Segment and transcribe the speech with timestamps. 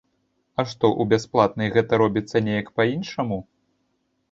[0.61, 3.41] А што, у бясплатнай гэта робіцца неяк па-іншаму?